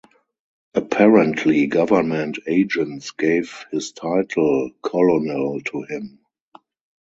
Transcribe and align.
Apparently 0.73 1.67
Government 1.67 2.39
agents 2.47 3.11
gave 3.11 3.67
his 3.71 3.91
title, 3.91 4.71
"Colonel," 4.81 5.61
to 5.65 5.83
him. 5.83 6.17